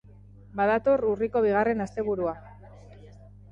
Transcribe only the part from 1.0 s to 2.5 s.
urriko bigarren asteburua.